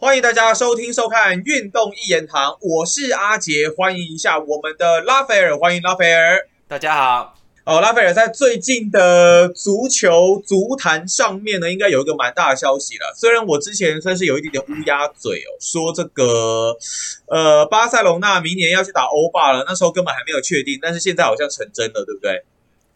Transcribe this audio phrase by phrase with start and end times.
[0.00, 6.48] 欢迎大家收听收看《运动一言堂》，我是阿杰，欢迎一下我们的拉斐尔，欢迎拉斐尔。
[6.68, 13.12] 大家好，哦，拉斐尔在最近的足球足坛上面呢，应该有一个蛮大的消息了。
[13.16, 16.76] 虽然我之前算是有一点点乌鸦嘴哦，说这个
[17.26, 22.44] 呃巴塞隆纳明年要去打欧霸了，那时候根本还没有确定，但是现在好像成真了，对不对？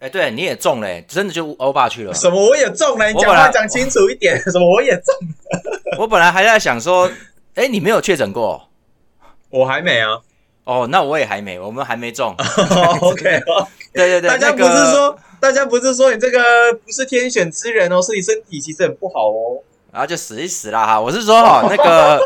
[0.03, 2.13] 哎，对，你也中嘞，真的就欧巴去了。
[2.13, 3.07] 什么我也中了？
[3.09, 4.37] 你讲话讲清楚一点。
[4.51, 5.95] 什么我也中了？
[5.97, 7.09] 我本来还在想说，
[7.55, 8.69] 哎，你没有确诊过？
[9.51, 10.19] 我还没啊。
[10.65, 12.35] 哦，那我也还没，我们还没中。
[13.01, 13.23] OK，
[13.95, 16.41] 对对对，大家不是说，大家不是说你这个
[16.85, 19.63] 不是天选之人哦，是你身体其实很不好哦。
[19.93, 21.01] 然后就死一死了哈。
[21.01, 22.21] 我是说哈，那个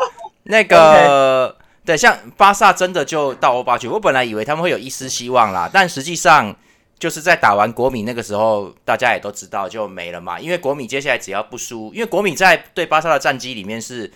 [0.44, 6.56] 那个，对，像巴萨真的就到欧巴去，我本来以为他们会有一丝希望啦，但实际上。
[6.98, 10.40] 就是在打完国米那个时候，大家也都知道就没了嘛。
[10.40, 14.10] 因为国米接下来只要不输，因为国米在对巴萨的战绩里面是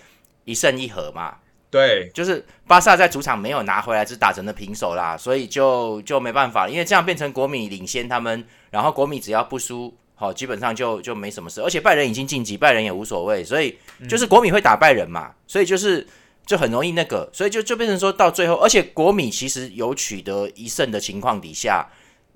[0.45, 1.35] 一胜一和嘛。
[1.69, 11.61] 对，就是巴萨在主场没有拿回来，只打成了平手啦，所以就就没办法，因为这样变成国米领先他们，然后国米只要不输，好，基本上就就没什么事。
[11.61, 13.77] 而且拜仁已经晋级，拜仁也无所谓，所以
[14.09, 16.05] 就是国米会打拜仁嘛，所以就是
[16.45, 21.87] 就很容易那个，所以就就变成说到最后，而且国米其实有取得一胜的情况底下。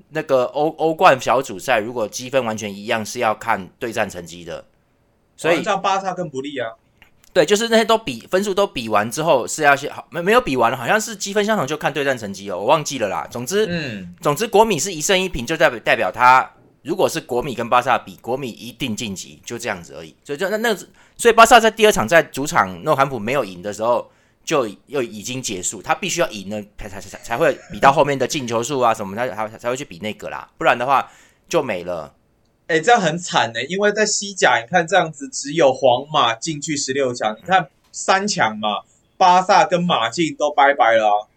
[0.09, 4.65] 那个欧欧冠小组赛，如果积分完全一样，是要看对战成绩的，
[5.35, 6.71] 所以这样巴萨更不利啊。
[7.33, 13.27] 对，就是那些都比分数都比完之后，是要先好没没有比完，好像是积分相同就看对战成绩哦，我忘记了啦。
[13.29, 16.49] 总之，嗯，总之国米是一胜一平，就代表代表他
[16.81, 20.15] 如果是国米跟巴萨比，国米一定晋级，就这样子而已。
[20.23, 20.75] 所以就那那
[21.17, 24.09] 所以巴萨在第二场在主场诺坎普没有赢的时候。
[24.45, 31.11] 就又已经结束，他必须要赢呢，才才才才会比到后面的进球数啊什么，他才才会去比那个啦，不然的话
[31.49, 32.13] 就没了。
[32.67, 38.83] 哎，这样很惨呢，因为在西甲，你看这样子只有皇马进去十六强，你看三强嘛，
[39.17, 41.27] 巴萨跟马竞都拜拜了。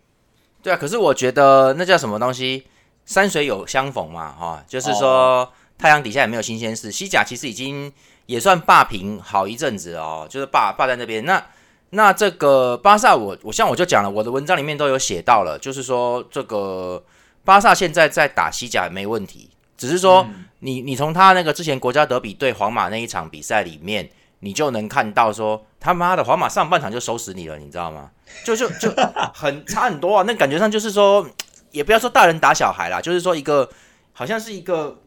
[0.63, 2.67] 对啊，可是我觉得那叫什么东西，
[3.07, 6.93] 山水有相逢嘛，哈，就是说太阳底下也没有新鲜事。
[6.93, 7.91] 西甲其实已经
[8.27, 11.43] 也算霸屏好一阵子哦，就是霸霸在那边那。
[11.91, 17.03] 那这个巴萨，我我像我就讲了，我的文章里面都有写到了，就是说这个
[17.45, 20.27] 巴萨现在在打西甲也没问题，只是说
[20.59, 24.11] 你你从他那个之前国家德比对皇马那一场比赛里面，
[24.41, 28.11] 你就能看到说他妈的皇马上半场就收拾你了，你知道吗？
[28.45, 28.93] 就就就
[29.33, 31.27] 很差很多啊，那感觉上就是说，
[31.71, 33.67] 也不要说大人打小孩啦，就是说一个
[34.13, 34.99] 好像是一个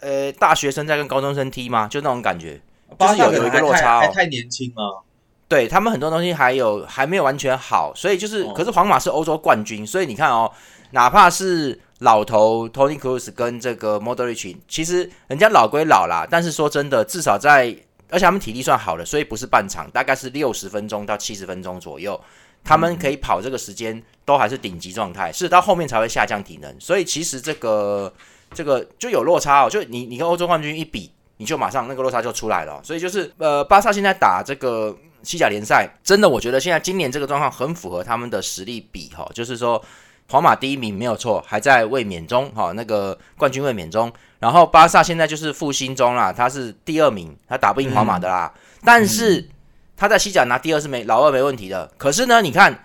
[0.00, 1.86] 呃大学生在跟高中生踢吗？
[1.86, 2.60] 就那种感觉，
[2.98, 5.04] 就是有有一个落差哦，太年轻了。
[5.46, 10.50] 对他们很多东西还有还没有完全好，所以就是，可是皇马是欧洲冠军，所以你看哦，
[10.92, 17.76] 哪怕是老头 Tony Cruz 跟这个 Modric，其实人家老归老啦，但是说真的，至少在，
[18.10, 22.18] 而且他们体力算好的，所以不是半场，大概是六十分钟到七十分钟左右，
[22.64, 28.12] 他们可以跑这个时间都还是顶级状态，是到后面才会下降体能，所以其实这个
[28.54, 34.96] 这个就有落差哦，就你你跟欧洲冠军一比，你就马上那个落差就出来了，所以就是呃，巴萨现在打这个。
[35.24, 39.82] 西甲联赛真的，我觉得现在今年这个状况很符合他们的实力比哈，就是说
[40.30, 48.52] 皇马第一名没有错，还在卫冕中哈，那个冠军卫冕中，然后巴萨现在就是复兴中啦，他是第二名，他打不赢皇马的啦，
[48.84, 49.48] 但是
[49.96, 52.84] 他在西甲拿第二是没老二没问题的，可是呢，你看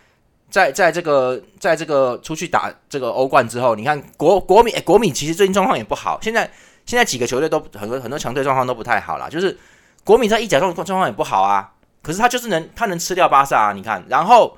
[0.50, 6.50] 在在这个在这个出去打这个欧冠之后，你看国国米国米其实最近状况也不好，现在
[6.85, 9.57] 现在几个球队都很多很多强队状况都不太好啦，就是
[10.03, 11.71] 国米在意甲状状况也不好啊。
[12.02, 13.74] 可是他就是能，他能吃掉巴萨啊！
[13.74, 14.58] 你看，然后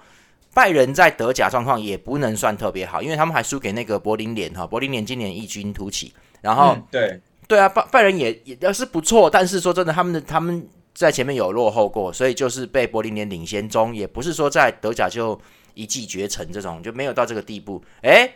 [0.53, 6.13] 拜仁在德甲状况也不能算特别好，因为他们还输给那个柏林联哈，柏林联今年异军突起。
[6.41, 15.40] 然后，对对啊，拜拜仁也也要是不错，但是说真的，他们的他们在前面有落后过，所以就是被柏林联领先中，也不是说在德甲就
[15.73, 17.84] 一骑绝尘这种，就没有到这个地步。
[18.02, 18.29] 哎，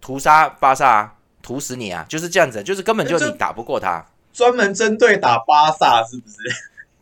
[0.00, 2.04] 屠杀巴萨，屠死你啊！
[2.08, 6.36] 就是这样子，就是根本就你打不过他，专门针对打巴萨是不是？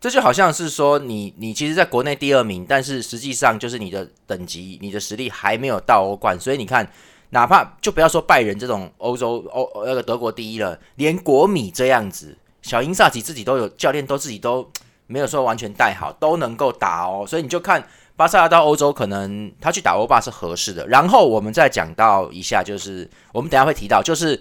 [0.01, 6.89] 这就好像是说，你你其实在国内第二名，但是实际上就是你的等级、你的实力还没有到欧冠，所以你看，
[7.31, 14.71] 哪怕就不要说拜仁这种欧洲欧那个德国第一了，连国米这样子，小英萨奇自己都有教练，都自己都
[15.09, 17.85] 没有说完全带好，都能够打哦，所以你就看
[18.15, 20.87] 巴萨到欧洲，可能他去打欧霸是合适的。
[20.87, 24.41] 然后我们再讲到一下，就是我们等下会提到，就是。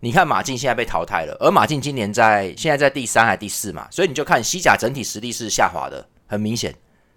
[0.00, 6.74] 你看马竞现在被淘汰了，而马竞今年在现在在第三还第四嘛，所以你就看西甲整体实力是下滑的，很明显。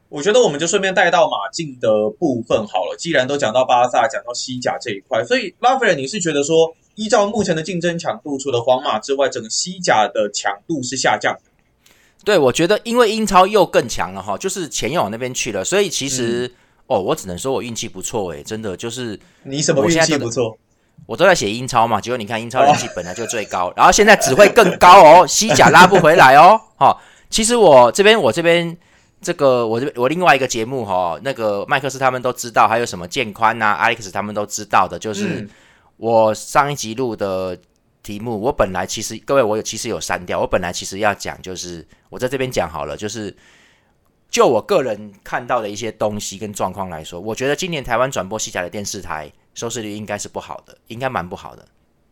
[0.10, 2.95] 我觉得我们就顺便带到马竞的部分好了。
[2.98, 11.38] 既然都讲到巴萨，讲到西甲这一块，所以拉斐尔，你是觉得说，依照目前的竞争强度，除了皇马之外，整个西甲的强度是下降？
[12.25, 16.51] 对，我觉得因为英超又更强了哈，就是钱又往那边去了，所以其实
[16.88, 20.57] 哦，我只能说我运气不错诶，真的就是你什么运气不错？
[21.07, 26.57] 我都在写英超嘛，结果你看英超人气本来就最高，然后现在只会更高哦，西甲拉不回来哦。
[26.79, 26.95] 哈，
[27.29, 28.77] 其实我这边我这边
[29.21, 35.45] 这个我这我另外一个节目哈，那个麦克斯他们都知道，还有什么健宽呐、Alex 他们都知道的，就是
[35.97, 37.57] 我上一集录的
[38.01, 43.35] 题目，我本来其实各位我有其实有删掉，我本来其实要讲就是我在这边讲好了，就是
[44.29, 49.29] 就我个人看到的一些东西跟状况来说，我觉得今年台湾转播西甲的电视台。
[49.62, 51.63] 收视率应该是不好的，应该蛮不好的。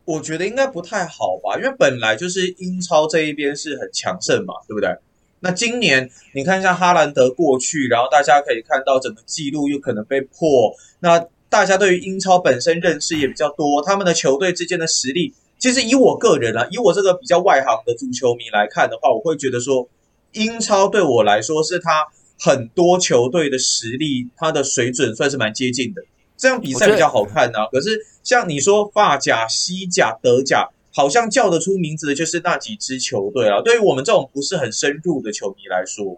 [0.06, 4.96] 我觉得应该不太好吧，因为本来就是英超这一边是很强盛嘛，对不对？
[5.40, 10.76] 那今年你看一下哈兰德过去，然后大家可以看到整个记录又可能被破。
[11.00, 19.90] 那大家对于英超本身认识也比较多，他们的球队之间的实力，其实以我个人啊，以我这个比较外行的足球迷来看的话，我会觉得说，
[20.34, 22.06] 英超对我来说是他
[22.40, 26.04] 很多球队的实力，他的水准算是蛮接近的。
[26.40, 27.60] 这样比赛比较好看呢。
[27.72, 27.90] 可是
[28.24, 33.62] 像你说法甲、西甲、德甲，好像叫得出名字的就是那几支球队啊。
[33.62, 36.18] 对于我们这种不是很深入的球迷来说，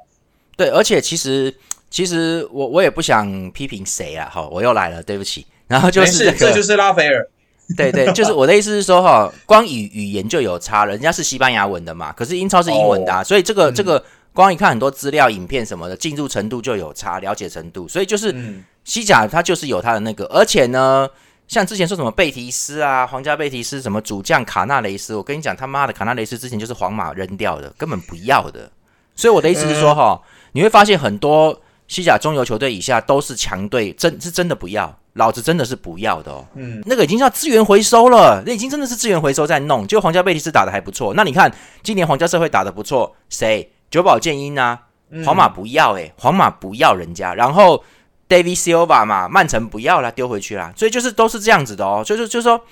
[0.55, 1.53] 对，而且其实
[1.89, 4.29] 其实我我也不想批评谁啊。
[4.31, 5.45] 好，我又来了，对不起。
[5.67, 7.27] 然后就是这就是拉斐尔。
[7.77, 14.03] 对对，就是我的意思是说哈，光语语言就有差了，人家是西班牙文的嘛，可是英超是英文的啊，所以这个这个
[14.33, 18.35] 光一看很多资料、影片什么的，进入程度就有差，了解程度，所以就是。
[18.83, 21.07] 西甲它就是有它的那个，而且呢，
[21.47, 28.71] 像之前说什么贝提斯啊，皇家贝提斯什么主将卡纳雷斯，我跟你讲他妈的卡纳雷斯之前就是皇马扔掉的，根本不要的。
[29.15, 30.19] 所以我的意思是说哈，
[30.53, 36.43] 你会发现很多西甲中游球队以下都是强队，真是真的不要，老子真的是不要的哦。
[36.55, 39.85] 嗯，那个已经叫资源回收了，那已经真的是资源回收在弄。
[39.85, 43.71] 就皇家贝提斯打的还不错，那你看今年皇家社会打的不错，谁？
[43.91, 44.87] 久保建英啊，
[45.23, 47.83] 皇马不要诶，皇马不要人家，然后。
[48.31, 52.65] David Silva 嘛，曼城不要啦，丢回去啦，所以就是都是这样子的哦，就是就是说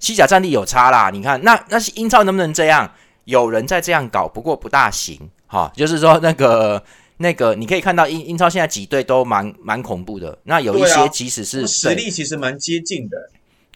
[0.00, 1.08] 西甲战力有差啦。
[1.08, 2.90] 你看那那英超能不能这样？
[3.26, 5.70] 有人在这样搞，不过不大行哈。
[5.76, 6.82] 就是说那个
[7.18, 10.36] 那个，你可以看到英英超现在几队都蛮蛮恐怖的。
[10.42, 13.16] 那有一些即使是实力其实蛮接近的。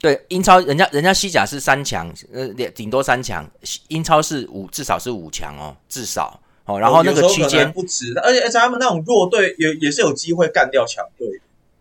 [0.00, 3.48] 对英超，人家人家西甲是三强，呃，顶多三强，
[3.86, 6.40] 英超是五，至少是五强哦，至少。
[6.68, 11.26] 哦，然后那个区间不止，而且而且他们那种弱队也也是有机会干掉强队。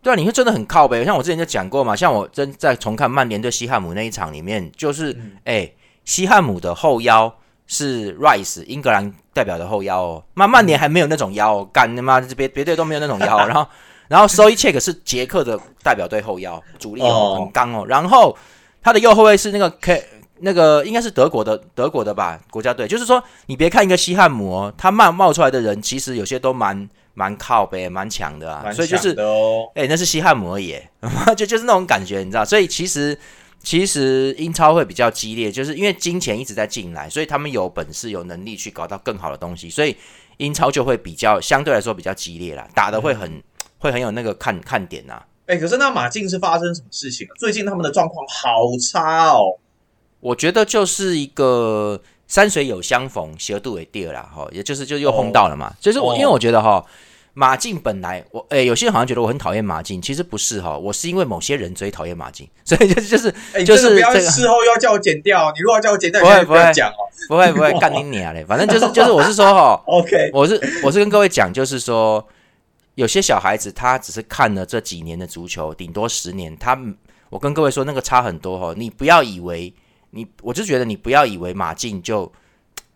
[0.01, 1.03] 对啊，你会真的很靠背。
[1.03, 5.13] 像我之前就讲过嘛，像我真在重看曼联对西汉姆那一场里面，就是
[5.43, 5.69] 哎，
[6.05, 7.35] 西汉姆的后腰
[7.67, 10.23] 是 Rice，英格兰代表的后腰哦。
[10.33, 13.45] 曼曼联还没有那种腰，干他妈别别队都没有那种腰。
[13.45, 13.67] 然后
[14.07, 17.85] 然后 s o y Check 是捷克的代表队后腰，主力哦，很刚哦。
[17.85, 18.37] 然后
[18.81, 20.01] 他的右后卫是那个 K。
[20.39, 22.87] 那个应该是德国的，德国的吧，国家队。
[22.87, 28.71] 就是说，你别看一个西汉姆哦，他冒冒出来的人，其实有些都蛮蛮靠背，蛮强的啊。
[28.71, 29.15] 所以就是，
[29.75, 30.75] 哎，那是西汉姆而已，
[31.35, 32.45] 就就是那种感觉，你知道。
[32.45, 33.17] 所以其实
[33.61, 39.95] 其实英超会比较激烈，就是因为金钱一直在进来，所以他们有本事、有能力去搞到更好的东西，所以
[40.37, 43.41] 英超就会比较相对来说比较激烈啦，打的会很
[43.79, 45.21] 会很有那个看看点呐。
[45.47, 47.25] 哎，可是那马竞是发生什么事情？
[47.39, 49.57] 最近他们的状况好差哦。
[50.19, 55.73] 我觉得就是一个山水有相逢，斜度为第二啦，哈，也就是就又碰到了嘛。
[55.79, 56.83] 就是我，因为我觉得哈，
[57.33, 72.27] 马竞本来我诶，有些人好像觉得我很讨厌马竞，其实不是哈，我是因为某些人最讨厌马竞， 所以就就是就是不要事后又要叫我剪掉，你如果要叫我剪掉，不会不会讲哦，不会不会干你娘嘞，反正就是就是我是说哈，OK，我是我是跟各位讲，就是说
[72.95, 76.77] 有些小孩子他只是看了这几年的足球，顶多十年，他
[77.29, 79.73] 我跟各位说那个差很多哈，你不要以为。
[80.11, 82.31] 你我就觉得你不要以为马竞就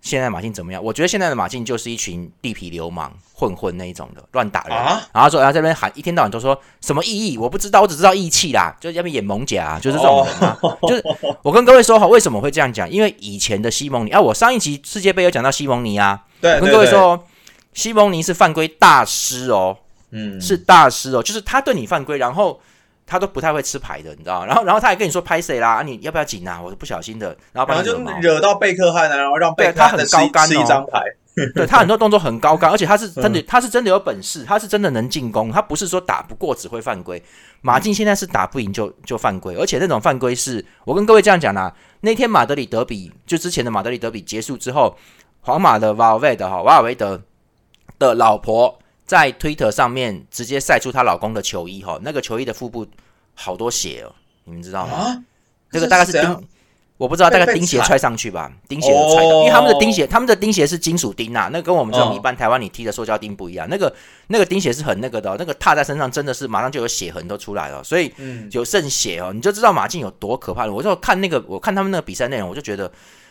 [0.01, 0.84] 现在马竞怎么样？
[0.84, 4.75] 我觉得现在的马竞就是一群地痞流氓混混那一种的乱打人，
[5.13, 7.38] 然后说然后这边喊一天到晚都说什么意义？
[7.38, 10.58] 我不知道，我只知道义气啦，就那边演猛甲，就是这种人啊。
[10.82, 11.03] 就是
[11.44, 12.89] 我跟各位说哈，为什么会这样讲？
[12.89, 17.27] 因为以前的西蒙尼啊，我上一集世界杯有讲到西蒙尼啊，对，跟各位说，
[17.74, 19.77] 西蒙尼是犯规大师哦，
[20.10, 22.60] 嗯，是大师哦，就是他对你犯规，然后。
[23.12, 25.84] 他都不太会吃牌的，你知道 然后，然后他还跟你说拍谁啦？
[25.86, 26.62] 你要不要紧啊？
[26.62, 31.03] 我是不小心的，然后然后就惹到贝克汉，然后让贝克他很高干吃一张牌。
[31.56, 37.22] 对他很多动作很高干，而且他是真的，他是真的有本事，他是真的能进攻，他不是说打不过只会犯规。
[37.62, 41.74] 马竞现在是打不赢就就犯规，而且那种犯规是我跟各位这样讲啦。
[42.01, 44.96] 那天马德里德比就之前的马德里德比结束之后，
[45.41, 47.22] 皇马的瓦尔维德哈瓦尔维德
[48.00, 48.77] 的老婆。
[49.12, 52.88] 在推特上面直接晒出她老公的球衣哈，那个球衣的腹部
[53.34, 54.15] 好多血哦，
[54.46, 55.22] 你们知道吗？
[55.70, 56.48] 这个大概是钉，
[56.96, 63.94] 我不知道，大概钉鞋踹上去吧，钉鞋踹到，因为他们的钉鞋，他们的钉鞋是金属钉啊，那跟我们这种一般台湾你踢的塑胶钉不一样，那个
[64.27, 68.13] 那个钉鞋是很那个的，那个踏在身上真的是马上就有血痕都出来了，所以
[68.51, 70.74] 有渗血哦，你就知道马竞有多可怕了。
[70.74, 72.89] 我就看那个，我看他们那个比赛内容，我就觉得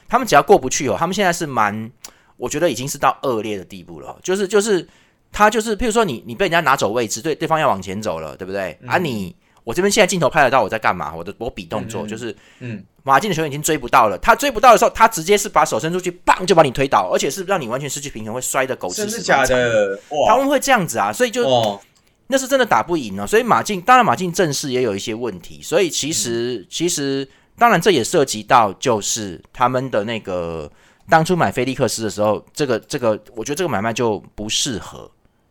[0.09, 1.91] 他们只要过不去哦，他们现在是蛮，
[2.37, 4.87] 我觉得已经是到恶劣的地步了，就是就是
[5.33, 8.79] 他就是，譬如说你你被人家拿走位置，对对方要往前走了，对不对？
[8.87, 9.35] 啊你。
[9.63, 11.15] 我这边现在镜头拍得到我在干嘛？
[11.15, 14.17] 我的我比动作就是，嗯，马竞的球员已经追不到了。
[14.19, 19.21] 他追不到的时候，他直接是把手伸出去，棒就把你推倒，而且是让你完全失去平衡，会摔的狗吃屎。
[19.21, 20.01] 假的？
[20.27, 21.13] 他们会这样子啊？
[21.13, 21.79] 所以就
[22.27, 23.27] 那是真的打不赢哦。
[23.27, 25.61] 所以马竞当然马竞正式也有一些问题。
[25.63, 30.69] 所以其实其实当然这也涉及到就是他们的那个
[31.09, 35.09] 当初买菲利克斯的时候，这个这个我觉得这个买卖就不适合。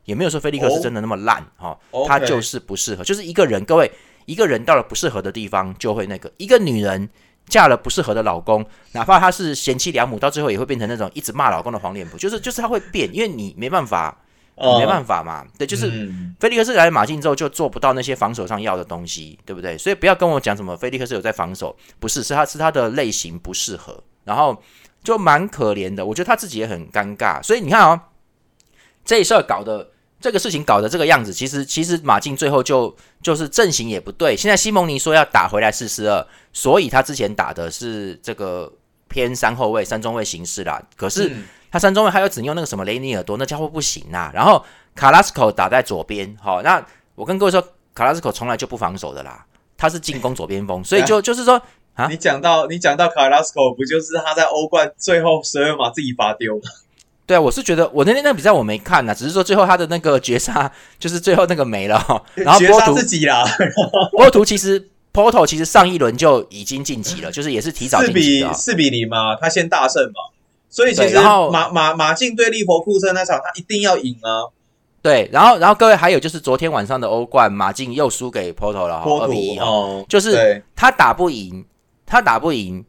[0.09, 3.91] 也没有说菲利克斯真的那么烂哈，他就是不适合，就是一个人，各位
[4.25, 7.07] 一个人到了不适合的地方就会那个，一个女人
[7.45, 14.17] 嫁了不适合的老公，哪怕她是贤妻良母，到最后也会变成那种一直骂老公的黄脸婆，就是就是他会变，因为你没办法，
[14.55, 19.77] 没办法嘛，对，就是菲利克斯来马竞之后就做不到那些防守上要的东西，对不对？
[19.77, 24.61] 所以不要跟我讲什么菲利克斯有在防守，不是，是他是他的类型不适合，然后
[25.03, 28.09] 就蛮可怜的，我觉得他自己也很尴尬，所以你看啊，
[29.03, 29.91] 这事儿搞得。
[30.19, 34.35] 这个事情搞得这个样子，其实其实马竞最后就就是阵型也不对。
[34.35, 38.71] 现在西蒙尼说要打回来四四二，所以他之前打的是这个
[39.07, 40.81] 偏三后卫、三中卫形式啦。
[40.97, 41.33] 可是
[41.71, 44.29] 他三中卫还有只用那个什么雷尼尔多，那家伙不行啊。
[44.33, 46.85] 然后卡拉斯科打在左边，好，那
[47.15, 49.45] 我跟各位说，卡拉斯科从来就不防守的啦，
[49.77, 51.61] 他是进攻左边锋，所以就就是说
[51.93, 56.63] 啊，你讲到你讲到卡拉斯科，不就是他在欧冠最后十二码自己罚丢吗？
[57.29, 61.95] 对啊，我是觉得我那天那个比赛我没看呢，只是说最后他的那个绝杀 就是最后那个没了，
[62.33, 63.45] 然后波图自己啦。
[64.17, 70.33] 波图其实 Porto 其实上一轮就已经晋级了，就是也是提早晋级了，四比零嘛，他先大胜嘛，
[70.71, 74.49] 所以其实马马马竞对利佛库森那场他一定要赢啊。
[75.03, 81.63] 对，然后然后各位还有就是昨天晚上的欧冠，马竞又输给 Porto 了，二比一哦，就是他打不赢，
[82.07, 82.83] 他打不赢。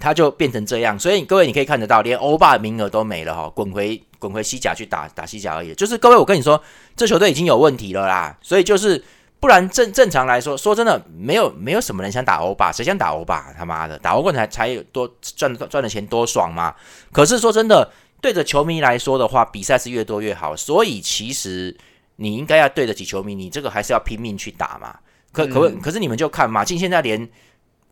[0.00, 5.74] 他就变成这样，所以各位你可以看得到，连欧霸名额都没了哈，滚回滚回西甲去打打西甲而已。
[5.74, 6.60] 就是各位，我跟你说，
[6.96, 8.36] 这球队已经有问题了啦。
[8.40, 9.04] 所以就是
[9.38, 13.52] 不然正正常来说，说真的，没有没有什么人想打欧霸，谁想打欧霸？
[13.56, 16.74] 他妈的，打欧冠才才多赚赚的钱多爽嘛。
[17.12, 17.92] 可是说真的，
[18.22, 20.56] 对着球迷来说的话，比赛是越多越好。
[20.56, 21.76] 所以其实
[22.16, 24.98] 你应该要对得起球迷，你这个还是要拼命去打嘛。
[25.30, 27.28] 可可可是你们就看马竞现在连。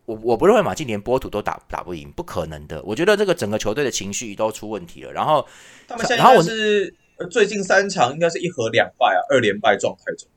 [0.09, 2.81] 我我不认为马竞连波图都打打不赢，不可能的。
[2.83, 5.11] 我觉得这个整个球队的情绪都出问题了。
[5.11, 5.45] 然后
[5.87, 6.91] 他们现在是
[7.29, 10.27] 最近三场应该是一和两败啊，二连败状态中。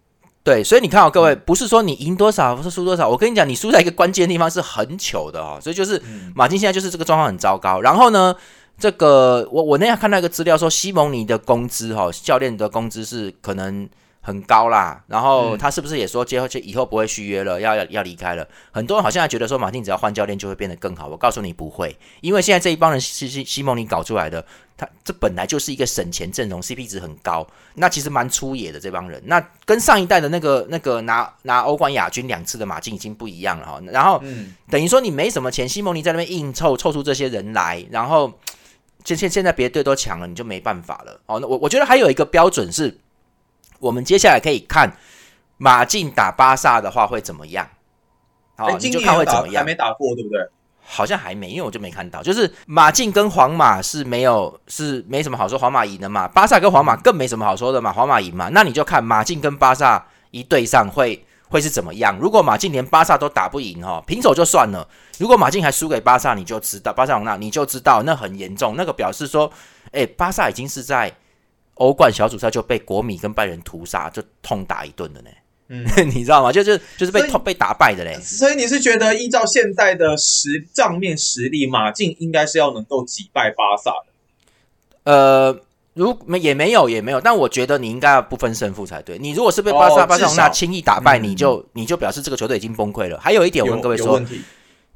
[0.45, 3.09] 对，所以你看哦，各位不是说你赢多少，不是输多少。
[3.09, 5.59] 我跟你讲，你输在一个关键的地方是很糗的哦。
[5.63, 6.03] 所以就是
[6.35, 7.81] 马竞现在就是这个状况很糟糕。
[7.81, 8.37] 然后呢，
[8.79, 13.89] 这个我我那天看到一个资料说，西蒙尼的工资哈，教练的工资是可能。
[14.25, 18.47] 很高啦，然后他是不是也说，接后就以后不会续约了，要要要离开了？
[18.71, 21.09] 很多人好像还觉得说，马丁只要换教练就会变得更好。
[21.09, 24.45] 我告诉你不会，因为现在这一帮人是西西蒙尼搞出来的，
[24.77, 29.21] 他这本来就是一个省钱阵容，CP 值很高，那其实蛮粗野的这帮人。
[29.27, 33.83] 那跟上一代的那个那个拿拿欧冠亚军两次的马竞已经不一样了哈。
[33.91, 34.23] 然后
[34.71, 38.33] 等于说你没什么钱，西蒙尼在那边硬凑凑出这些人来，然后
[39.05, 41.21] 现现现在别的队都强了，你就没办法了。
[41.27, 42.97] 哦，那我我觉得还有一个标准是。
[43.83, 44.97] 我们接下来可以看
[45.59, 47.69] 马竞打巴萨的话会怎么样？
[48.57, 49.57] 好，你就看会怎么样？
[49.57, 50.39] 还没打过，对不对？
[50.85, 52.23] 好像还没，因为我就没看到。
[52.23, 56.29] 就是马竞跟皇马是没有，是没什么好说，皇马赢的嘛。
[56.29, 58.49] 巴萨跟皇马更没什么好说的嘛，皇马赢嘛。
[58.53, 62.17] 那你就看马竞跟巴萨一对上会会是怎么样？
[62.21, 64.87] 如果马竞连巴萨都打不赢哈，平手就算了。
[65.19, 68.75] 如果马竞还输给巴萨，你就知道巴塞罗那，你就知道那很严重。
[68.77, 69.51] 那个表示说，
[69.91, 71.13] 哎，巴萨已经是在。
[71.75, 75.31] 欧冠小组赛就被国米跟拜仁屠杀，就痛打一顿的呢。
[75.69, 76.53] 嗯， 你知道吗？
[76.53, 78.19] 就是就是被痛被打败的嘞。
[78.21, 85.11] 所以你是觉得依照现在的实账面实力，马竞应该是要能够击败巴萨的。
[85.11, 85.61] 呃，
[85.95, 89.17] 如没也没有也没有，但我觉得你应该要不分胜负才对。
[89.19, 93.19] 你如果是被巴萨巴塞罗那轻易打败，你就你就表示这个球队已经崩溃了。
[93.19, 94.23] 还有一点，我跟各位说，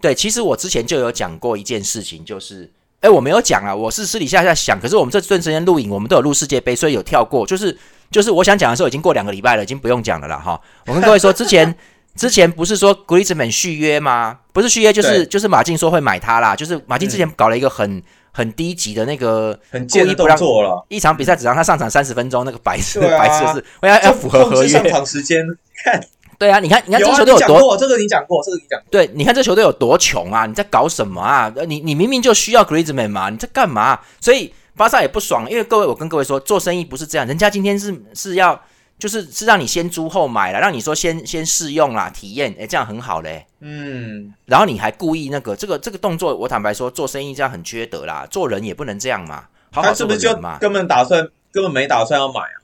[0.01, 2.71] 对，其实我之前就有讲过一件事情，就是。
[3.01, 4.81] 哎，我没有讲啊，我是私底下在想。
[4.81, 7.47] 可是我们这段时间录影，我们都有录世界杯，所以有跳过。
[7.47, 7.77] 就是
[8.11, 10.37] 就是我想讲的时候，已经过两个礼拜了，已经不用讲了啦。
[10.37, 10.61] 哈。
[10.87, 11.75] 我跟各位说，之前
[12.17, 14.39] 之前不是说 Griezmann 续约吗？
[14.53, 16.57] 不是续约，就是就是马竞说会买他啦。
[16.57, 25.45] 就是马竞之前搞了一个很很低级的那个很故意不让做一场比赛只让他上场三十分钟，那个白痴 白痴是，我要要符合合约上场时间
[25.85, 26.01] 看。
[26.39, 28.87] 对啊，你看，你看这球队有多这个你讲过，这个你讲过。
[28.91, 30.47] 对，你看这球队有多穷啊！
[30.47, 31.51] 你在搞什么啊？
[31.57, 34.01] 呃你你明明就需要 Griezmann 嘛，你在干嘛？
[34.21, 38.61] 所以巴萨也不爽，因为各位，我跟各位说，做生意不是这样，人家今天是是要
[38.99, 43.47] 就是是让你先租后买了，让你说先先试用啦，体验，诶，这样很好嘞。
[43.61, 50.59] 嗯，然后你还故意那个这个这个动作，我坦白说，做生意这样很缺德啦，做人也不能这样嘛，好好他是不是就做人嘛。
[50.59, 52.57] 根本打算根本没打算要买啊？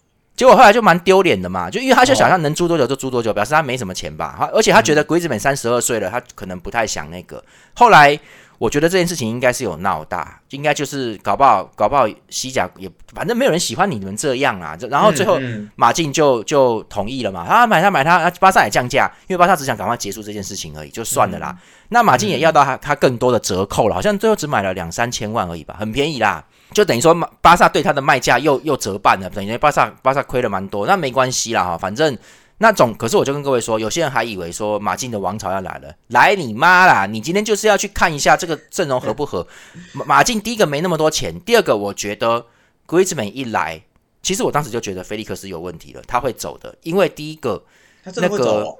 [0.42, 4.34] 结果后来就蛮丢脸的嘛，就因为他就想象能租多久就租多久，表示他没什么钱吧。
[4.36, 7.40] 他而且他觉得鬼子本三十二岁了，他可能不太想那个。
[7.74, 8.18] 后来
[8.58, 14.76] 我觉得这件事情应该是有闹大，应该就是搞不好搞不好西甲也反正没有人喜欢你们这样啊。
[14.76, 21.56] 就然后最后嗯马竞就就同意了嘛，他买他买他，巴萨也降价，因为巴萨只想赶快结束这件事情而已，就算了啦。
[21.90, 26.44] 那马竞也要到他他更多的折扣了，好像最后只买了两三千万而已吧，很便宜啦。
[26.72, 32.16] 就等于说，马巴萨对他的卖价又又折半了，等于巴萨巴萨亏了蛮多，那没关系啦哈，反正
[32.58, 32.94] 那种。
[32.94, 37.06] 可是我就跟各位说，有些人还以为说马竞的王朝要来了，来你妈啦！
[37.06, 39.46] 你今天就是要去看一下这个阵容合不合。
[39.92, 42.46] 马马竞第一个没那么多钱，第二个我觉得
[42.86, 43.82] Griezmann 一来，
[44.22, 47.62] 其实我当时就觉得菲利克斯有问题了，他会走的，因为第一个
[48.04, 48.78] 他真的会走哦。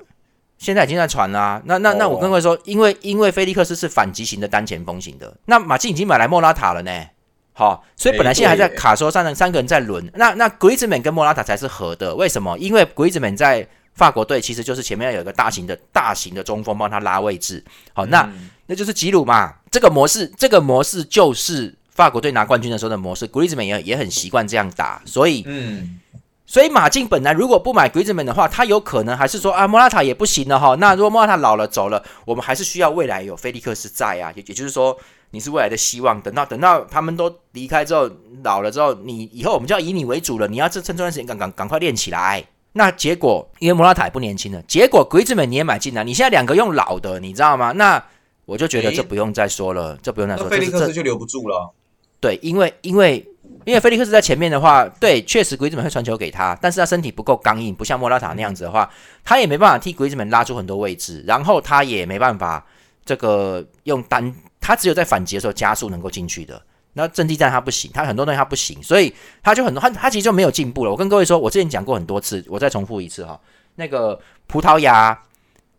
[0.59, 7.07] 现在已经在传啦、那那那我跟各位说，因为因为菲利克斯是反击型的单前锋型的，那马竞已经买来莫拉塔了呢。
[7.53, 12.57] 好，所以本来现在还在卡说三人三个人在轮，那那 Griezmann 跟莫拉塔才是合的，为什么？
[12.59, 18.51] 因为 Griezmann 在法国队其实就是前面有一个大型的大型的中锋帮他拉位置，好，那、嗯。
[18.67, 19.53] 那就是吉鲁嘛。
[19.71, 26.01] 这个模式，这个模式就是法国队拿冠军的时候的模式，Griezmann 也也很习惯这样打，所以嗯，
[26.47, 30.75] 所以马竞本来如果不买 Griezmann 的话，他有可能还是说啊莫拉塔也不行了哈。
[30.77, 34.97] 那如果莫拉塔老了走了，我们还是需要未来有菲利克斯在啊，也也就是说
[35.33, 36.21] 你是未来的希望。
[36.23, 38.09] 等到等到他们都离开之后，
[38.45, 40.47] 老了之后，你以后我们就要以你为主了。
[40.47, 42.45] 你要这趁这段时间赶赶赶快练起来。
[42.75, 47.73] 那结果因为莫拉塔也不年轻了，结果 Griezmann 你也买进来，你现在两个用老的，你知道吗？
[47.73, 48.03] 那
[48.45, 51.75] 我就觉得这不用再说了，这不用再说，那菲利这斯就留不住了。
[52.19, 53.27] 对，因为因为
[53.65, 58.89] 因为菲利克斯在前面的话，对，确实鬼子们会传球给他，但是他身体不够刚硬，不像莫拉塔那样子的话，
[59.25, 62.65] 他也没办法替鬼子们拉出很多位置，然后他也没办法
[63.05, 66.63] 这个用单，他只有在反击的时候加速能够进去的。
[66.95, 70.91] 那阵地战他不行，他很多东西他不行，所以他就很多他他其实就没有进步了。
[70.91, 73.41] 我跟各位说，我之前讲过很多次，我再重复一次哈，
[73.77, 75.19] 那个葡萄牙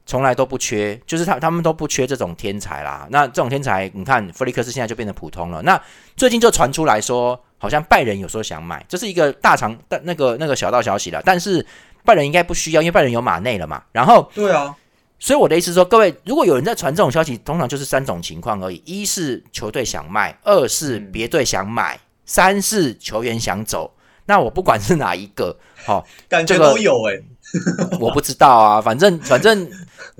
[0.08, 3.08] 从来都不缺，就是他他们都不缺这种天才啦。
[3.12, 5.62] 那这种天才，你看弗利克斯现在就变得普通了。
[5.62, 5.80] 那
[6.18, 11.22] 最近就传出来说，好像拜仁有时候想买，这是一个大长但那个那个小道消息了。
[11.24, 11.64] 但是
[12.04, 13.84] 拜仁应该不需要，因为拜仁有马内了嘛。
[13.92, 14.76] 然后，对啊，
[15.24, 23.94] 所以我的意思是说，各位如果有人在传这种消息，通常就是三种情况而已：一是球队想卖，二是嗯别队想买，三是球员想走。
[24.26, 27.22] 那我不管是哪一个， 好、感觉这个都有哎。
[28.02, 29.66] 我不知道啊，反正反正，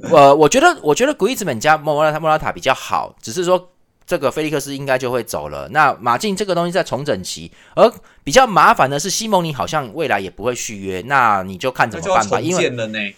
[0.04, 3.72] 呃，我觉得我觉得古伊兹本加莫拉塔莫拉塔比较好，只是说
[4.06, 5.68] 这个菲利克斯应该就会走了。
[5.74, 7.92] 那马竞这个东西在重整期，而
[8.24, 12.40] 比较麻烦的是西蒙尼好像未来也不会续约，那你就看怎么办吧。
[12.40, 13.14] 因为。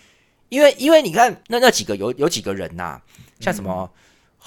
[0.55, 3.01] 因为因为你看那那几个有有几个人呐、
[3.39, 3.89] 像什么。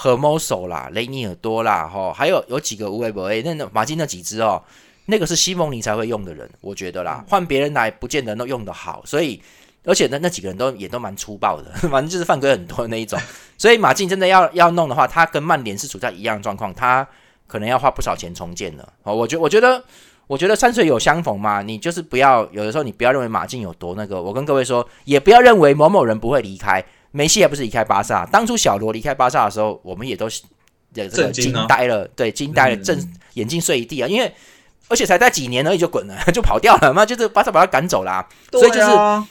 [0.00, 4.62] 赫莫索啦、雷尼尔多啦，哈，还有有几个无为不为，那那马竞那几只哦，
[5.06, 9.42] 那个是西蒙尼才会用的人，我觉得啦，换别人来不见得都用得好，所以
[9.82, 13.18] 而且那那几个人都也都蛮粗暴的， 反正就是犯规很多的那一种，
[13.58, 17.04] 所以马竞真的要要弄的话，他跟曼联是处在一样的状况，他
[17.48, 18.92] 可能要花不少钱重建了。
[19.02, 19.82] 哦，我觉我觉得
[20.28, 26.84] 我觉得山水有相逢嘛，你就是不要有的时候你不要认为马竞有多那个，我跟各位说，也不要认为某某人不会离开。
[27.10, 30.28] 梅西也不是离开巴萨，当初小罗离开巴萨的时候，我们也都
[30.92, 34.06] 这个震惊呆了，对，惊呆了，嗯震眼镜碎一地啊！
[34.06, 34.30] 因为
[34.88, 39.26] 而且才待几年而已就滚了，就跑掉了嘛，就是巴萨把他赶走啦、所以就是啊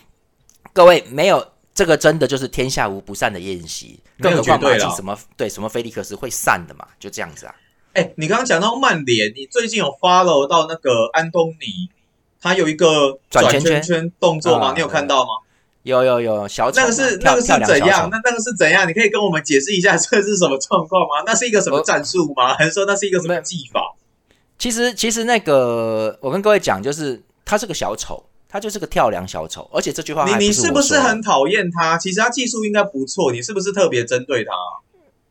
[0.73, 7.53] 各位没有这个真的就是天下无不散的宴席，更何况马竞什么对什么菲利克斯会散的嘛，就这样子啊。
[7.97, 11.89] 哎，你刚刚讲到曼联，你最近有 follow 到那个安东尼，
[12.39, 14.67] 他有一个转转圈圈圈动作吗？
[14.67, 15.29] 啊你有看到吗？
[15.81, 18.07] 有有有小丑，那个是那个是怎样？
[18.11, 18.87] 那那个是怎样？
[18.87, 21.23] 你可以跟我们解释一下 这是什么状况吗？
[21.25, 22.53] 那是一个什么我战术吗？
[22.59, 23.81] 还是说那是一个什么没技法？
[24.59, 31.97] 其实其实那个我跟各位讲，就是他是个小丑，他就是个跳梁小丑，而且这句话你你是不是很讨厌他？
[31.97, 34.51] 其实他技术应该不错，你是不是特别针对他？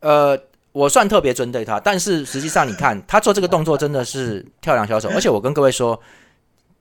[0.01, 0.39] 呃，
[0.77, 5.99] 我算特别针对他，但是实际上你看他做这个动作真的是跳梁小丑， 而且我跟各位说，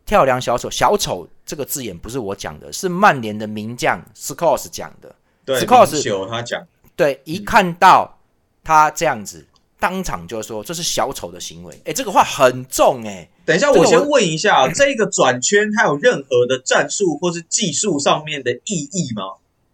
[0.06, 5.16] 跳梁小丑小丑这个字眼不是我讲的，是曼联的名将 Scores 讲的。
[5.46, 6.62] 对明秀他讲，
[6.98, 8.20] 对，一看到
[8.66, 9.46] 他这样子，
[9.80, 11.82] 当场就说这是小丑的行为。
[11.86, 19.24] 哎，这个话很重哎、等一下，我我先问一下，这个转圈它有任何的战术或是技术上面的意义吗？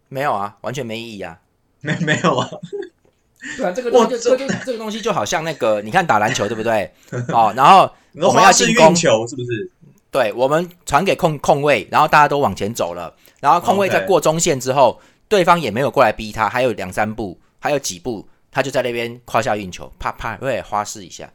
[0.08, 1.40] 没有啊，完全没意义啊。
[1.80, 2.48] 没没有啊？
[3.56, 6.88] 对啊，这个东西就这这个东西就好像那个，你看打篮球对不对？
[7.34, 9.70] 哦，然后我们要进攻球是不是？
[10.10, 21.28] 对，我们传给控控位，然后大家都往前走了，然后控位在过中线之后，对方也没有过来逼他，还有两三步，还有几步，他就在那边胯下运球，啪啪，对，花式一下，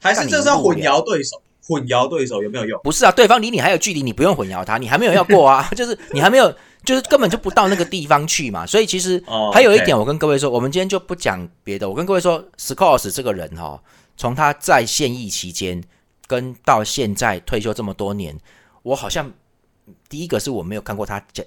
[0.00, 1.40] 还是这是要混淆对手？
[1.64, 2.80] 混淆对手有没有用？
[2.82, 6.52] 不是啊，对方离你还有距离，你不用混淆他，你还没有要过啊， 就是你还没有。
[6.84, 11.88] 就是根本就不到那个地方去嘛，所以其实还有一点，我跟各位说，我们今天就不讲别的。
[11.88, 13.80] 我跟各位说 s c o r s 这个人哈，
[14.16, 15.82] 从他在现役期间
[16.26, 18.36] 跟到现在退休这么多年，
[18.82, 19.30] 我好像
[20.08, 21.46] 第一个是我没有看过他讲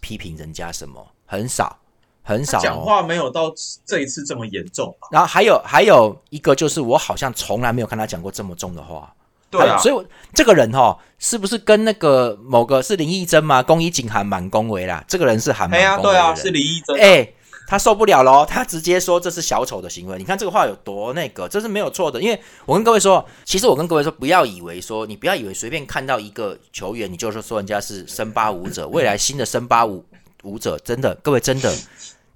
[0.00, 1.76] 批评人家什么，很少
[2.22, 3.52] 很少讲话没有到
[3.84, 4.94] 这一次这么严重。
[5.10, 9.12] 然后还有还有一个就是，我好像从来没有看他讲过这么重的话。
[9.58, 13.62] 对啊，所以这个人哈，是不是跟那个某个是林义珍吗？
[13.62, 17.00] 公益警韩满恭维啦，这个人是韩满恭维对啊，是林义珍。
[17.00, 17.28] 哎，
[17.66, 20.18] 他受不了喽，他直接说这是小丑的行为。
[20.18, 22.20] 你看这个话有多那个，这是没有错的。
[22.20, 30.04] 因为我跟各位说，其实我跟各位说，不要以为说你不要以为随便看到一个球员，你就说说人家是森巴舞者，未来新的森巴舞
[30.44, 31.74] 舞者，真的，各位真的，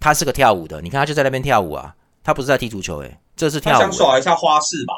[0.01, 0.81] 他是个跳舞的。
[0.81, 4.95] 你看他就在那边跳舞啊，他不是在踢足球，哎，这是跳舞，想耍一下花式吧？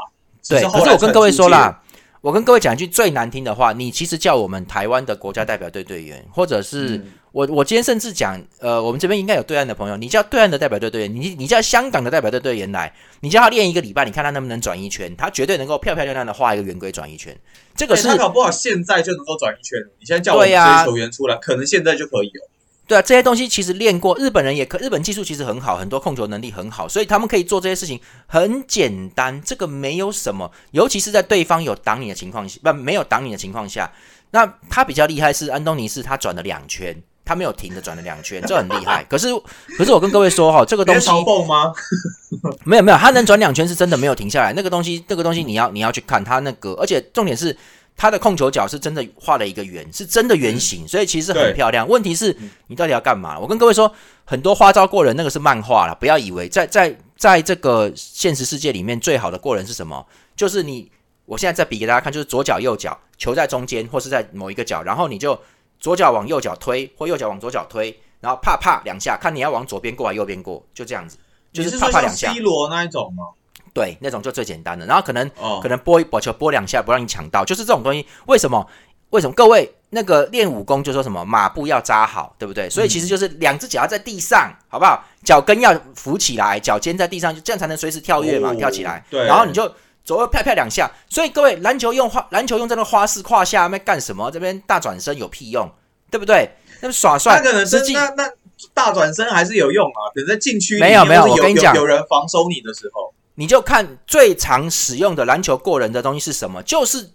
[0.49, 1.83] 对，可是我跟各位说啦。
[2.23, 17.37] 我跟各位讲一句最难听的话，你其实叫我们台湾的国家代表队队员，或者是我，我今天甚至讲，呃，我们这边应该有对岸的朋友，你叫对岸的代表队队员，你你叫香港的代表队队员来，你叫他练一个礼拜，你看他能不能转一圈，他绝对能够漂漂亮亮的画一个圆规转一圈。
[17.75, 22.52] 这个是他搞不好现在就能够转一圈，你现在叫我们这些球员出来，可能现在就可以有。
[22.85, 33.91] 对啊，这些东西其实练过，日本人也可，日本技术其实很好，很多控球能力很好，所以他们可以做这些事情很简单，这个没有什么，尤其是在对方有挡你的情况下，不没有挡你的情况下，
[34.33, 39.05] 那他比较厉害是安东尼是他转了两圈，他没有停的转了两圈，这很厉害。
[39.05, 39.29] 可是
[39.79, 41.09] 可是我跟各位说哈，这个东西
[41.47, 41.73] 吗？
[42.65, 47.57] 没有没有，他能转两圈是真的没有停下来，那个东西那个东西你要你要去看他那个，而且重点是。
[47.97, 51.89] 他的控球脚是真的画了一个圆，是真的圆形，所以其实很漂亮。
[51.89, 53.39] 问题是，你到底要干嘛？
[53.39, 53.93] 我跟各位说，
[54.25, 60.05] 很多花招过人，那个是漫画了，不要以为在在在这个现实世界里面，最好的过人是什么？
[60.35, 60.91] 就是你，
[61.27, 65.39] 我现在再比给大家看，就是左脚右脚，球在中间或是在某一个角，然后你就
[65.79, 71.17] 左脚往右脚推，或右脚往左脚推，然后啪啪两下，看你要往左边过还是右边过，就这样子，
[71.53, 72.33] 就是啪啪两下。
[72.33, 73.25] C 罗那一种吗？
[73.75, 75.31] 对，那种就最简单的，然后可能
[75.63, 78.07] 可能拨把球拨两下，不让你抢到，就是这种东西。
[78.27, 78.67] 为什么？
[79.11, 79.33] 为什么？
[79.35, 82.69] 各位那个练武功就说什么马步要扎好，对不对？
[82.69, 85.03] 所以其实就是两只脚要在地上，好不好？
[85.25, 89.05] 脚跟要扶起来，脚尖在地上，就这样才能随时跳跃嘛，跳起来。
[89.11, 89.71] 对，然后你就
[90.05, 90.91] 左右拍拍两下。
[91.09, 94.31] 所以各位篮球用花篮球用这个花式胯下那干什么？
[94.31, 95.71] 这边大转身有屁用，
[96.11, 96.51] 对不对？
[96.81, 98.31] 那耍帅，那个实际那那
[98.75, 100.13] 大转身还是有用啊。
[100.15, 103.13] 等在禁区没有没有，我跟你讲，有人防守你的时候。
[103.35, 106.63] 你就看最常使用的篮球过人的东西是什么？
[106.63, 107.11] 就是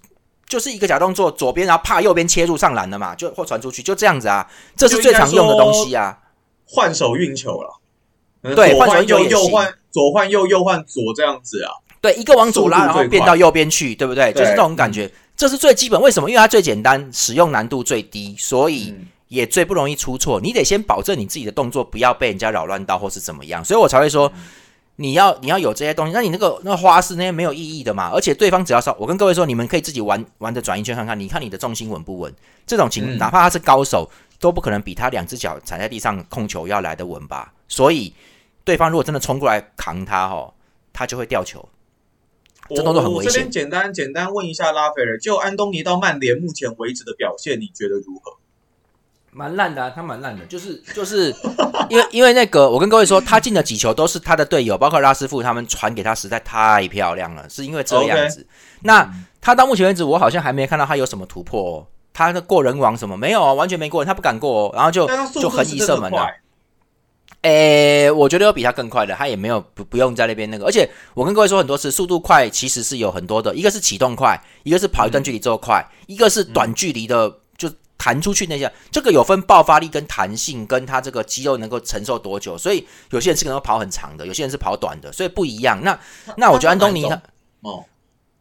[0.47, 4.49] 就是一个假动作，左边然后怕右边切入上篮的嘛，就或传出去，就这样子啊。
[4.75, 6.17] 这是最常用的东西啊。
[6.65, 11.71] 换手运球了，对，换手右右换左换右右换左这样子啊。
[12.01, 14.33] 对，一个往左拉，然后变到右边去，对不对？
[14.33, 15.11] 就是这种感觉。
[15.35, 16.29] 这是最基本，为什么？
[16.29, 18.93] 因为它最简单，使用难度最低，所以
[19.27, 20.41] 也最不容易出错。
[20.41, 24.31] 你得先保证你自己的动作不要被人家扰乱到，或是怎么样，所以我才会说。
[24.97, 28.09] 你要你要有这些东西，那你那个那花式那些没有意义的嘛？
[28.11, 32.33] 而且对方只要稍，我跟各位说，你们可以自己玩玩的转一圈看看，你看你的重心稳不稳？
[32.65, 37.53] 这种情，哪怕他是高手，都不可能比他两只脚踩在地上控球要来的稳吧？
[37.67, 38.13] 所以
[38.63, 40.53] 对方如果真的冲过来扛他哦，
[40.91, 41.67] 他就会掉球。
[42.69, 43.31] 这动作很危险。
[43.31, 48.36] 这边简单简单问一下拉斐尔，就安东尼到曼联目前为止的表现，你觉得如何？
[49.31, 51.33] 蛮烂的，他蛮烂的，就是就是
[51.89, 58.47] 因为因为那个，我跟各位说，他进的几球都是他的队友，包括拉师傅他们传给他，实在太漂亮了，是因为这样子。
[58.81, 59.07] 那
[59.39, 61.77] 他到目前为止，我好像还没看到他有什么突破。
[61.77, 61.87] 哦。
[62.13, 63.53] 他的过人王什么没有啊？
[63.53, 65.07] 完全没过人，他不敢过，哦，然后就
[65.39, 66.27] 就横移射门了。
[67.43, 70.65] 诶，我觉得有比他更快的，他也没有不不用在那边那个。
[70.65, 77.31] 而且我跟各位说很多次，速度快其实是有很多的，一个是启动快，一个是跑一段距离之后快，一个是短距离的。
[77.97, 82.57] 弹出去那些，这个有分爆发力跟弹性，跟他这个肌肉能够承受多久。
[82.57, 85.81] 所以有些人是可能跑很长的，有些人是跑短的，所以不一样。
[85.83, 85.99] 那
[86.37, 87.21] 那我觉得安东尼他
[87.61, 87.83] 哦，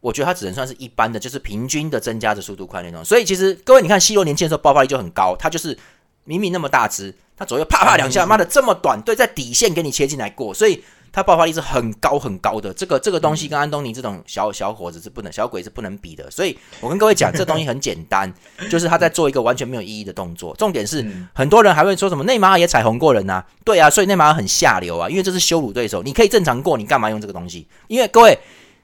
[0.00, 3.04] 我觉得他只能算是一般的，就是平均的增加的速度快那种。
[3.04, 5.76] 所以其实各位你看，西罗年轻的时候爆发力就很高，他就是
[6.24, 10.84] 明明那么大只，他左右啪啪两下，妈的这么短，对，在底线给你切进来过，所以。
[11.16, 12.70] 他爆发力是很高很高的。
[12.74, 16.30] 这个这个东西跟安东尼这种小小伙子是不能小鬼是不能比的。
[16.30, 18.30] 所以我跟各位讲，这东西很简单，
[18.70, 20.54] 就是他在做一个完全没有意义的动作。
[20.60, 21.02] 重点是
[21.32, 23.42] 很多人还会说什么内马尔也彩虹过人呐？
[23.64, 26.02] 对啊，所以内马尔很下流啊，因为这是羞辱对手。
[26.02, 27.66] 你可以正常过，你干嘛用这个东西？
[27.88, 28.38] 因为各位。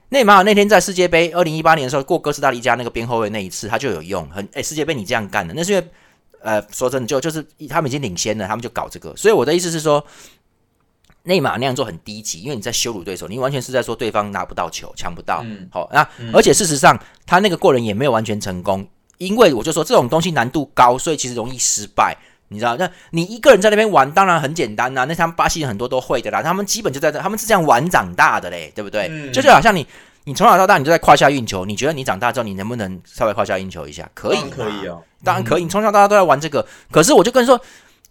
[0.09, 4.29] 内马尔那天在世界杯二零一八年的时候过哥斯达黎加那个边后卫那一次，他就有用。
[4.29, 5.87] 很哎，世界杯你这样干的，那是因为
[6.43, 9.15] 呃，说真的，就就是他们已经领先了，他们就搞这个。
[9.15, 10.05] 所以我的意思是说，
[11.23, 15.43] 内马尔那样做很低级，因为你在羞辱对手，你完全是在说对方拿不到球，抢不到。
[15.71, 18.85] 好，那而且事实上他那个过人也没有完全成功，
[19.17, 22.15] 因为我就说这种东西难度高，所以其实容易失败。
[22.49, 25.05] 你知道，那你一个人在那边玩，当然很简单呐。
[25.05, 29.31] 那他们巴西人很多都会的啦，他们基本就在这，他们是这样玩长大的嘞，对不对？
[29.31, 29.87] 就就好像你，
[30.25, 34.07] 你从小到大你就在胯下运球，你觉得你长大之后你能不能稍微胯下运球一下？
[34.13, 35.63] 可以，可以哦，当然可以。
[35.63, 37.59] 你从小到大都在玩这个，可是我就跟你说，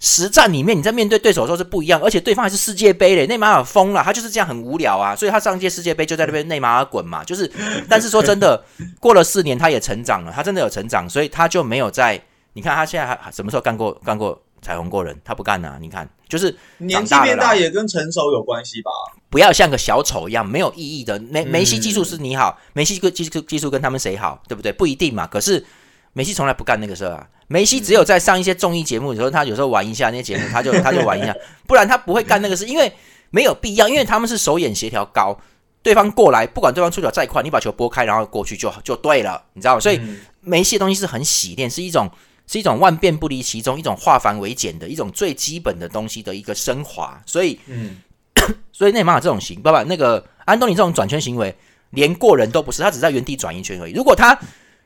[0.05, 7.51] 实战里面你在面对对手的时候是不一样，而且对方还是世界杯嘞，内马尔疯了，他就是这样很无聊啊，所以他上届世界杯就在那边内马尔滚嘛，就是。
[7.89, 8.63] 但是说真的，
[8.99, 12.21] 过了四年他也成长了，他真的有成长，所以他就没有在。
[12.55, 14.43] 你看他现在还什么时候干过干过？
[14.65, 15.77] 彩虹过人，他不干呐！
[15.81, 18.93] 你看，就是年纪变大也跟成熟有关系吧？
[19.29, 21.19] 不要像个小丑一样没有意义的。
[21.19, 24.71] 梅梅西技术是你好，梅西技技术技术跟他们谁好，对不对？
[24.71, 25.27] 不一定嘛。
[25.27, 25.67] 可是
[26.13, 27.29] 梅西从来不干那个事儿啊。
[27.49, 31.35] 梅西只有在上一些综艺节目的时候，他有时候玩一下那些节目， 他就他就玩一下，
[31.67, 32.93] 不然他不会干那个事，因为
[33.31, 33.89] 没有必要。
[33.89, 35.39] 因为他们是手眼协调高，
[35.83, 39.81] 对方过来，不管对方出脚再快，你把球拨开，然后过去就就对了，你知道吗？
[39.81, 40.01] 所以
[40.41, 42.11] 梅西的东西是很洗练，是一种。
[42.45, 47.19] 是一种万变不离其宗，一种化繁为简的一种最基本的东西的一个升华。
[47.25, 47.99] 所以，嗯，
[48.73, 51.55] 所以内马尔这种行，爸爸那个安东尼这种转圈行为，
[51.91, 53.93] 连过人都不是，他只在原地转一圈而已。
[53.93, 54.37] 如果他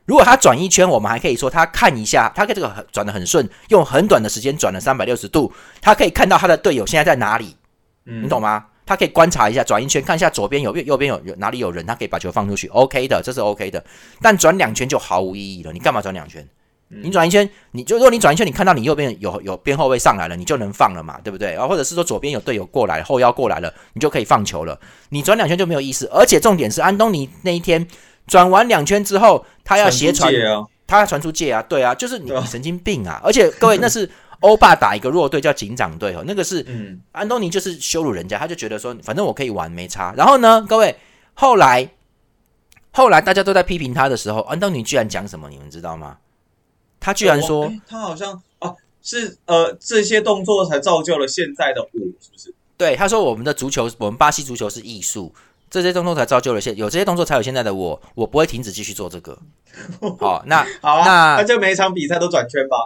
[0.07, 7.57] 如果他转一圈，我们还可以说他看一下，他跟这个转的很顺，用很短的时间转了三百六十度，他可以看到他的队友现在在哪里，
[8.05, 8.65] 你懂吗？
[8.87, 13.85] 他可以观察一下，转一圈看一下左边有右边有有哪里有人，他可以把球放出去，OK 的，这是 OK 的。
[14.23, 16.49] 但转两圈就毫无意义了，你干嘛转两圈？
[16.89, 21.57] 你转一圈，你就如果你转一圈，你看到你右边有有边后卫上来了，你就能放了嘛，对不对？
[21.57, 24.79] 啊，或者是说左边有队友过来，后腰过来了，你就可以放球了。
[25.09, 27.85] 你转两圈就没有意思，而且重点是安东尼那一天
[28.29, 30.33] 转完两圈之后，他要斜传，
[30.87, 33.21] 他要传出界啊，对啊，就是你神经病啊！
[33.23, 34.09] 而且各位，那是
[34.41, 40.15] 欧巴打一个弱队叫警长队哦，那个是嗯安东尼就是羞辱人家，他就觉得说反正我可以玩没差。
[40.17, 40.97] 然后呢，各位
[41.35, 41.91] 后来
[42.93, 45.51] 后来大家都在批评他的时候，安东尼居然讲什么？
[45.51, 46.19] 你们知道吗？
[47.01, 52.55] 他居然说，他好像啊，是呃这些动作才造就了现在的我，是不是？
[52.77, 55.35] 对，他说我们的足球，我们巴西足球是艺术，
[55.83, 59.39] 这些动作才造就了现有这些动作才有现在的我，我不会停止继续做这个。
[60.19, 62.77] 好，那好，那那就每一场比赛都转圈吧。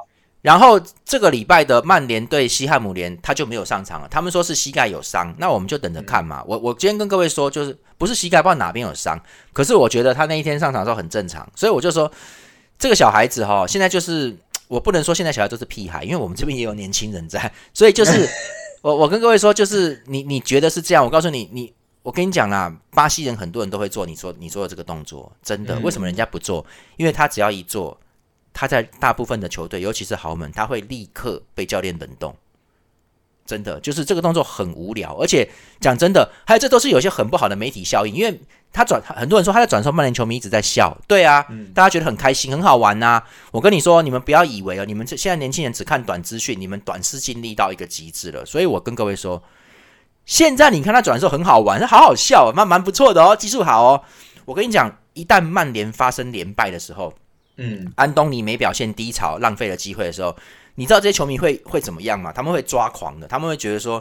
[0.42, 4.08] 然后这个礼拜的曼联对西汉姆联，他就没有上场了。
[4.08, 6.42] 他们说是膝盖有伤，那我们就等着看嘛。
[6.46, 9.20] 我我今天跟各位说，就是不是膝盖，不知道哪边有伤，
[9.52, 12.10] 可是我觉得他那一天上场的时候很正常，所以我就说。
[12.82, 14.34] 这个小孩子哈，现在就是
[14.66, 18.26] 我不能说现在小孩都是屁孩，因为我们这边也有年轻人在，所以就是
[18.80, 21.70] 我我跟各位说，就是你你觉得是这样，我告诉你，你
[22.02, 26.64] 我跟你讲啦，巴西人很多人都会做你说你做的这个动作，真的，为什么人家不做？
[26.96, 27.98] 因为他只要一做，
[28.52, 32.34] 他在大部分的球队，尤其是豪门，他会立刻被教练冷冻。
[33.46, 38.40] 真的就是这个动作很无聊，而且讲真的，还有这都是有些很不好的媒体效应，因为
[38.72, 43.20] 他转很多人说他在转售曼联球迷一直在笑，对啊，大家觉得很开心很好玩呐。
[43.50, 48.46] 我跟你说，你们不要以为哦，你们这现在年轻人只看短资讯，你们短视经历到一个极致了。
[48.46, 49.42] 所以我跟各位说，
[50.30, 54.00] 现在你看他转的时候很好玩，好好笑，蛮蛮不错的哦，技术好哦。
[54.44, 57.12] 我跟你讲，一旦曼联发生连败的时候，
[57.56, 60.36] 嗯，安东尼没表现低潮，浪费了机会的时候。
[60.76, 62.32] 你知道这些球迷会会怎么样吗？
[62.32, 64.00] 他们会抓狂的，他们会觉得说，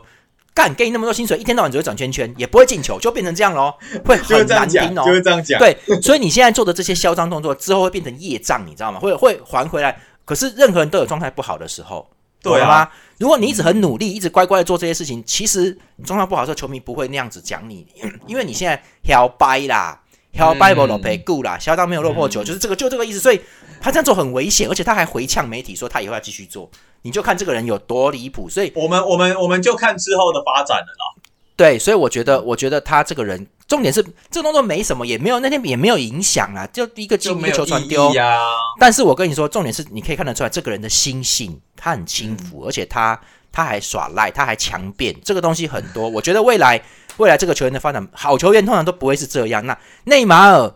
[0.53, 3.73] 干给你那么多薪水，一天到晚只会转圈圈，也不会进球，就变成这样喽，
[4.05, 5.03] 会很 难听哦。
[5.03, 8.99] 就是这样讲，对，所以你现在做的这些嚣张动作之后会变成业障，你知道吗？
[8.99, 9.99] 会会还回来。
[10.25, 12.07] 可是任何人都有状态不好的时候，
[12.41, 12.89] 对吗？
[13.17, 17.85] 如果你一直很努力，一直乖乖的做这些事情，其实状态不好的时候，球迷不会那样子讲你，
[18.27, 20.01] 因为你现在摇掰啦。
[20.31, 23.19] 挑 Bible 落赔固啦，小当没有落破球，就是这个，就这个意思。
[23.19, 23.41] 所以
[23.81, 26.69] 他这样做很危险，而且他还回呛媒体说他以后要继续做。
[27.01, 28.47] 你就看这个人有多离谱。
[28.47, 31.18] 所以我们我们我们就看之后的发展了啦。
[31.59, 38.39] 对，所以我觉得我觉得他这个人，重点是这个动作没什么，也没有那天也没有影响啊，就一个进一个球传丢呀。
[38.79, 43.19] 但是我跟你说，重点是你可以看得出来，这个人的心性他很轻浮，而且他
[43.51, 46.07] 他还耍赖，他还强辩，这个东西很多。
[46.07, 46.81] 我觉得未来。
[47.17, 49.65] 未来这个球员的发展，好球员通常都不会是这样。
[49.65, 50.73] 那内马尔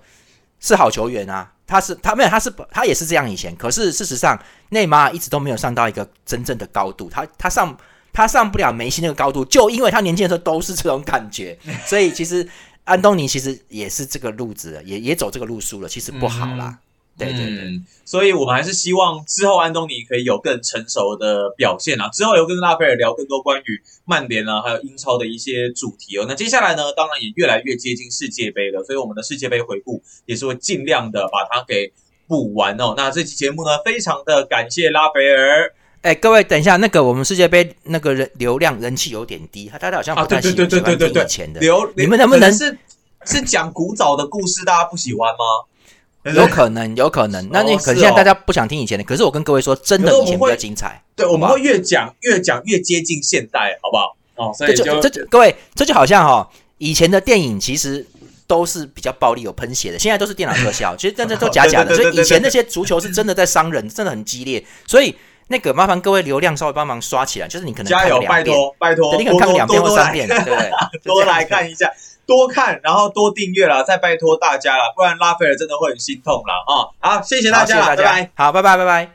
[0.59, 3.55] 是好球员啊，他是他没有，他是他也是这样以前。
[3.55, 7.09] 可是事实上，内马尔一直都没有上到一个真正的高度。
[7.09, 7.73] 他他上
[8.13, 12.47] 他上不了梅西那个高度，就因为他年轻的时候都是这种感觉， 所以其实
[12.84, 16.78] 安东尼其实也是这个路子，也也走这个路数了，其实不好啦。
[17.15, 22.10] 对对对，所以我们还是希望之后安东尼可以有更成熟的表现啊。
[22.10, 26.26] 之后有跟拉斐尔聊更多关于曼联啊，还有英超的一些主题哦。
[26.28, 31.93] 那接下来呢，当然也越来越接近世界杯了，所以我们的世界杯回顾也是会尽量的把它给
[32.28, 32.95] 补完哦。
[32.97, 35.71] 那这期节目呢，非常的感谢拉斐尔。
[36.03, 41.61] 哎，各位等一下，那个我们世界杯那个人流量人气有点低，他大家好像不太喜欢听以前的。
[41.61, 42.77] 流你们能不能是
[43.25, 46.33] 是讲古早的故事，大家不喜欢吗？
[46.33, 47.49] 有可能，有可能。
[47.53, 51.01] 那你可能现在大家不想听以前的，可是我跟各位说，真的以前比较精彩。
[51.15, 54.17] 对，我们会越讲越讲越接近现代，好不好？
[54.35, 58.05] 哦，所以就这各位，这就好像哈，以前的电影其实
[58.45, 61.95] 都是比较暴力、有喷血的，现在都是电脑特效，其实真的都假假的。
[61.95, 64.61] 所以以前那些足球是真的在伤人，真的很激烈。
[64.85, 65.15] 所以
[65.47, 70.71] 那个麻烦各位流量稍微帮忙刷起来，就是你可能加油，拜托拜托，你可能看两遍或三遍，对不对？
[71.03, 71.91] 多来看一下。
[72.25, 76.53] 多看，然后多订阅了，再拜托大家了，不然拉斐尔真的会很心痛了
[77.01, 77.17] 啊！
[77.17, 79.10] 好，谢谢大家，拜拜，好，拜拜，拜拜。